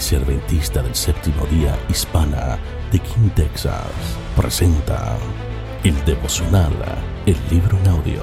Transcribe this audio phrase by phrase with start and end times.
[0.00, 2.58] Iglesia del Séptimo Día Hispana
[2.90, 3.84] de King, Texas,
[4.34, 5.18] presenta
[5.84, 6.72] el devocional,
[7.26, 8.22] el libro en audio,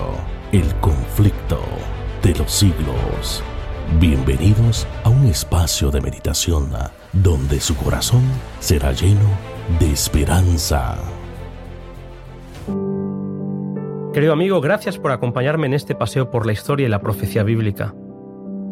[0.51, 1.59] El conflicto
[2.23, 3.43] de los siglos.
[3.99, 6.71] Bienvenidos a un espacio de meditación
[7.13, 8.23] donde su corazón
[8.59, 9.29] será lleno
[9.79, 10.97] de esperanza.
[14.15, 17.93] Querido amigo, gracias por acompañarme en este paseo por la historia y la profecía bíblica.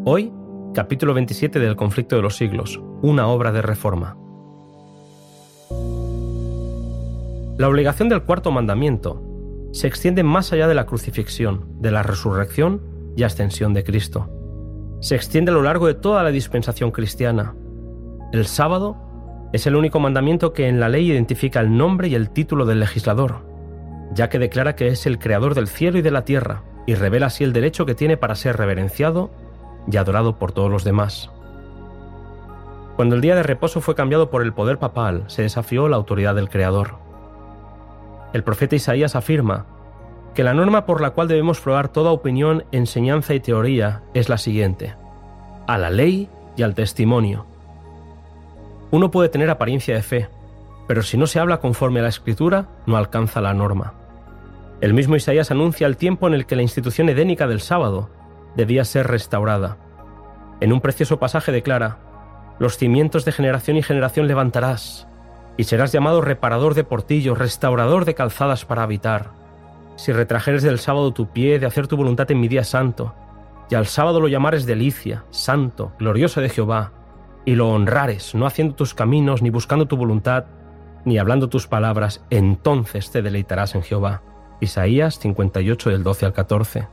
[0.06, 0.34] Hoy
[0.76, 4.18] capítulo 27 del conflicto de los siglos, una obra de reforma.
[7.58, 9.22] La obligación del cuarto mandamiento
[9.74, 12.82] se extiende más allá de la crucifixión, de la resurrección
[13.16, 14.28] y ascensión de Cristo.
[15.02, 17.54] Se extiende a lo largo de toda la dispensación cristiana.
[18.34, 18.98] El sábado
[19.54, 22.80] es el único mandamiento que en la ley identifica el nombre y el título del
[22.80, 23.46] legislador,
[24.16, 27.28] ya que declara que es el creador del cielo y de la tierra, y revela
[27.28, 29.30] así el derecho que tiene para ser reverenciado
[29.92, 31.30] y adorado por todos los demás.
[32.96, 36.36] Cuando el día de reposo fue cambiado por el poder papal, se desafió la autoridad
[36.36, 36.96] del Creador.
[38.32, 39.66] El profeta Isaías afirma
[40.34, 44.38] que la norma por la cual debemos probar toda opinión, enseñanza y teoría es la
[44.38, 44.96] siguiente,
[45.68, 47.46] a la ley y al testimonio.
[48.92, 50.30] Uno puede tener apariencia de fe,
[50.88, 53.94] pero si no se habla conforme a la escritura, no alcanza la norma.
[54.80, 58.10] El mismo Isaías anuncia el tiempo en el que la institución edénica del sábado
[58.56, 59.78] debía ser restaurada.
[60.62, 61.98] En un precioso pasaje declara,
[62.60, 65.08] Los cimientos de generación y generación levantarás,
[65.58, 69.32] y serás llamado reparador de portillos, restaurador de calzadas para habitar.
[69.98, 73.14] Si retrajeres del sábado tu pie de hacer tu voluntad en mi día santo,
[73.70, 76.92] y al sábado lo llamares delicia, santo, glorioso de Jehová,
[77.46, 80.46] y lo honrares, no haciendo tus caminos, ni buscando tu voluntad,
[81.04, 84.22] ni hablando tus palabras, entonces te deleitarás en Jehová.
[84.62, 86.88] Isaías 58 del 12 al 14.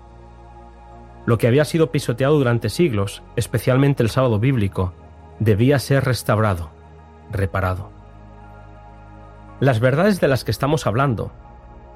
[1.24, 4.92] Lo que había sido pisoteado durante siglos, especialmente el sábado bíblico,
[5.38, 6.70] debía ser restaurado,
[7.30, 7.90] reparado.
[9.60, 11.32] Las verdades de las que estamos hablando,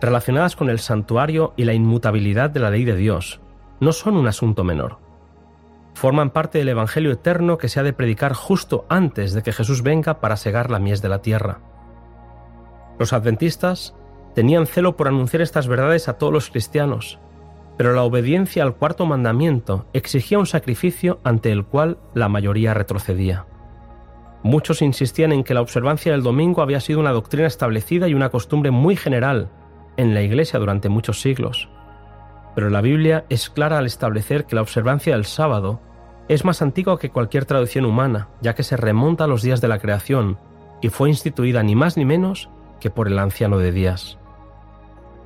[0.01, 3.41] relacionadas con el santuario y la inmutabilidad de la ley de Dios,
[3.81, 4.99] no son un asunto menor.
[5.95, 9.83] Forman parte del Evangelio eterno que se ha de predicar justo antes de que Jesús
[9.83, 11.61] venga para segar la mies de la tierra.
[12.99, 13.95] Los adventistas
[14.35, 17.19] tenían celo por anunciar estas verdades a todos los cristianos,
[17.77, 23.47] pero la obediencia al cuarto mandamiento exigía un sacrificio ante el cual la mayoría retrocedía.
[24.43, 28.31] Muchos insistían en que la observancia del domingo había sido una doctrina establecida y una
[28.31, 29.51] costumbre muy general
[29.97, 31.69] en la Iglesia durante muchos siglos.
[32.55, 35.81] Pero la Biblia es clara al establecer que la observancia del sábado
[36.29, 39.69] es más antigua que cualquier tradición humana, ya que se remonta a los días de
[39.69, 40.39] la creación
[40.81, 42.49] y fue instituida ni más ni menos
[42.81, 44.19] que por el anciano de días.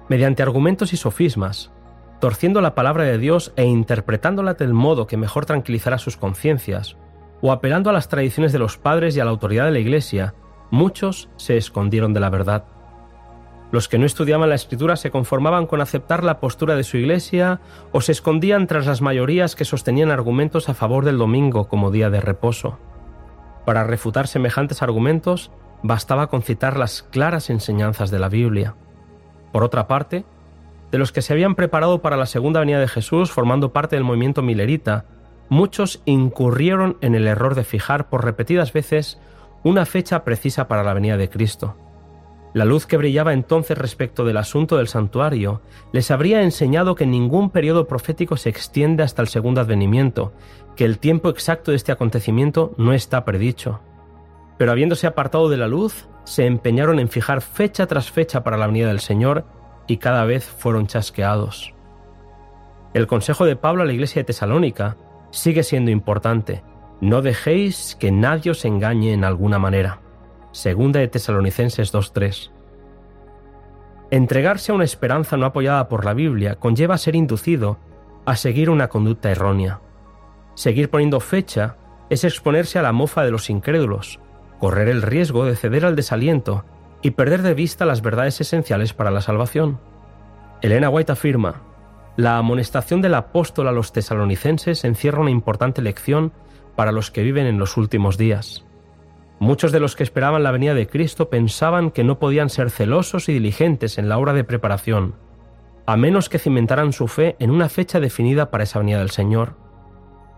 [0.09, 1.71] Mediante argumentos y sofismas,
[2.21, 6.97] torciendo la palabra de Dios e interpretándola del modo que mejor tranquilizará sus conciencias,
[7.41, 10.35] o apelando a las tradiciones de los padres y a la autoridad de la Iglesia,
[10.71, 12.65] muchos se escondieron de la verdad.
[13.73, 17.61] Los que no estudiaban la escritura se conformaban con aceptar la postura de su Iglesia
[17.93, 22.11] o se escondían tras las mayorías que sostenían argumentos a favor del domingo como día
[22.11, 22.79] de reposo.
[23.65, 28.75] Para refutar semejantes argumentos bastaba con citar las claras enseñanzas de la Biblia.
[29.53, 30.25] Por otra parte,
[30.91, 34.05] de los que se habían preparado para la segunda venida de Jesús formando parte del
[34.05, 35.07] movimiento milerita,
[35.49, 39.21] muchos incurrieron en el error de fijar por repetidas veces
[39.63, 41.77] una fecha precisa para la venida de Cristo.
[42.53, 45.61] La luz que brillaba entonces respecto del asunto del santuario
[45.93, 50.33] les habría enseñado que ningún periodo profético se extiende hasta el segundo advenimiento,
[50.75, 53.81] que el tiempo exacto de este acontecimiento no está predicho.
[54.59, 58.67] Pero habiéndose apartado de la luz, se empeñaron en fijar fecha tras fecha para la
[58.67, 59.45] venida del Señor
[59.87, 61.75] y cada vez fueron chasqueados.
[62.93, 64.97] El consejo de Pablo a la iglesia de Tesalónica
[65.31, 66.63] sigue siendo importante.
[67.01, 70.01] No dejéis que nadie os engañe en alguna manera.
[70.53, 72.51] Segunda de Tesalonicenses 2.3.
[74.11, 77.79] Entregarse a una esperanza no apoyada por la Biblia conlleva ser inducido
[78.27, 79.81] a seguir una conducta errónea.
[80.55, 81.77] Seguir poniendo fecha
[82.11, 84.19] es exponerse a la mofa de los incrédulos,
[84.59, 86.65] correr el riesgo de ceder al desaliento
[87.03, 89.79] y perder de vista las verdades esenciales para la salvación.
[90.63, 91.63] Elena White afirma,
[92.17, 96.33] la amonestación del apóstol a los tesalonicenses encierra una importante lección
[96.77, 98.65] para los que viven en los últimos días.
[99.39, 103.31] Muchos de los que esperaban la venida de Cristo pensaban que no podían ser celosos
[103.31, 105.15] y diligentes en la hora de preparación,
[105.87, 109.57] a menos que cimentaran su fe en una fecha definida para esa venida del Señor.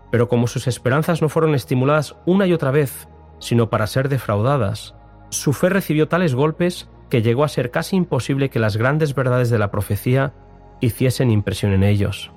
[0.09, 4.95] Pero como sus esperanzas no fueron estimuladas una y otra vez, sino para ser defraudadas,
[5.33, 9.49] su fe recibió tales golpes que llegó a ser casi imposible que las grandes verdades
[9.49, 10.33] de la profecía
[10.79, 12.31] hiciesen impresión en ellos.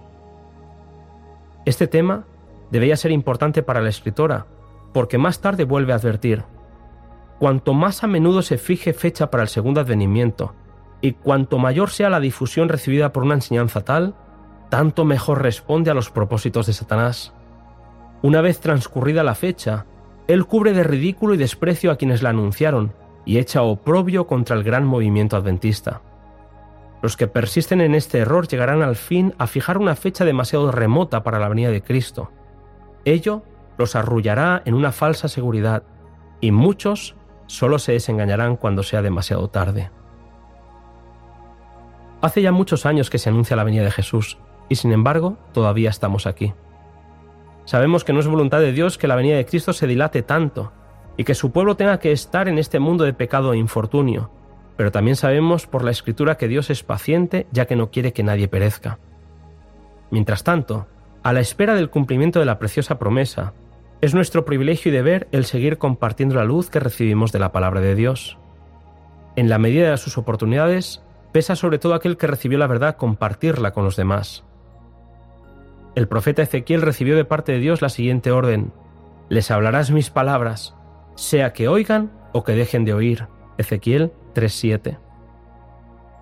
[1.64, 2.26] Este tema
[2.70, 4.46] debía ser importante para la escritora,
[4.92, 6.44] porque más tarde vuelve a advertir,
[7.38, 10.54] cuanto más a menudo se fije fecha para el segundo advenimiento,
[11.00, 14.14] y cuanto mayor sea la difusión recibida por una enseñanza tal,
[14.70, 17.32] tanto mejor responde a los propósitos de Satanás.
[18.22, 19.86] Una vez transcurrida la fecha,
[20.28, 22.92] él cubre de ridículo y desprecio a quienes la anunciaron
[23.24, 26.02] y echa oprobio contra el gran movimiento adventista.
[27.02, 31.22] Los que persisten en este error llegarán al fin a fijar una fecha demasiado remota
[31.22, 32.30] para la venida de Cristo.
[33.04, 33.42] Ello
[33.78, 35.84] los arrullará en una falsa seguridad,
[36.40, 37.14] y muchos
[37.46, 39.90] solo se desengañarán cuando sea demasiado tarde.
[42.20, 44.38] Hace ya muchos años que se anuncia la venida de Jesús,
[44.68, 46.54] y sin embargo todavía estamos aquí.
[47.66, 50.72] Sabemos que no es voluntad de Dios que la venida de Cristo se dilate tanto,
[51.16, 54.30] y que su pueblo tenga que estar en este mundo de pecado e infortunio,
[54.76, 58.22] pero también sabemos por la Escritura que Dios es paciente ya que no quiere que
[58.22, 58.98] nadie perezca.
[60.10, 60.86] Mientras tanto,
[61.22, 63.52] a la espera del cumplimiento de la preciosa promesa,
[64.00, 67.80] es nuestro privilegio y deber el seguir compartiendo la luz que recibimos de la palabra
[67.80, 68.38] de Dios.
[69.34, 71.02] En la medida de sus oportunidades,
[71.32, 74.44] pesa sobre todo aquel que recibió la verdad compartirla con los demás.
[75.96, 78.74] El profeta Ezequiel recibió de parte de Dios la siguiente orden,
[79.30, 80.76] Les hablarás mis palabras,
[81.14, 83.28] sea que oigan o que dejen de oír.
[83.56, 84.98] Ezequiel 3.7.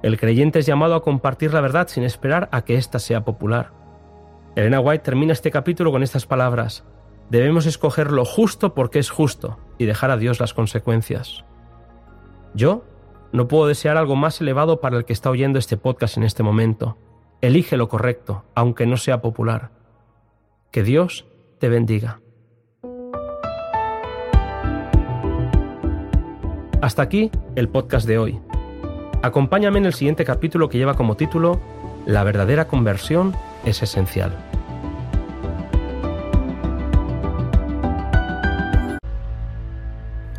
[0.04, 3.72] El creyente es llamado a compartir la verdad sin esperar a que ésta sea popular.
[4.54, 6.84] Elena White termina este capítulo con estas palabras.
[7.28, 11.44] Debemos escoger lo justo porque es justo y dejar a Dios las consecuencias.
[12.54, 12.84] Yo
[13.32, 16.44] no puedo desear algo más elevado para el que está oyendo este podcast en este
[16.44, 16.96] momento.
[17.40, 19.70] Elige lo correcto, aunque no sea popular.
[20.70, 21.26] Que Dios
[21.58, 22.20] te bendiga.
[26.80, 28.40] Hasta aquí el podcast de hoy.
[29.22, 31.58] Acompáñame en el siguiente capítulo que lleva como título
[32.04, 33.34] La verdadera conversión
[33.64, 34.36] es esencial.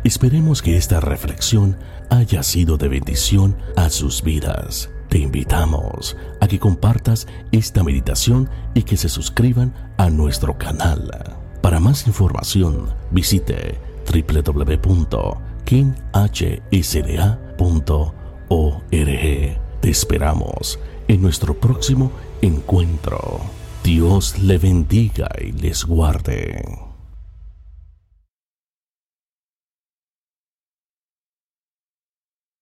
[0.06, 1.78] Esperemos que esta reflexión
[2.10, 4.88] haya sido de bendición a sus vidas.
[5.08, 6.16] Te invitamos
[6.48, 11.36] que compartas esta meditación y que se suscriban a nuestro canal.
[11.62, 13.78] Para más información, visite
[14.10, 14.80] www.kinhsda.org.
[19.80, 20.78] Te esperamos
[21.08, 22.12] en nuestro próximo
[22.42, 23.40] encuentro.
[23.82, 26.85] Dios le bendiga y les guarde.